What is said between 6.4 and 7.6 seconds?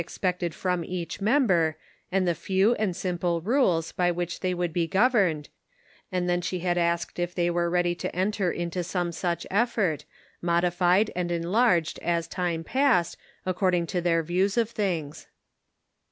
she had asked if they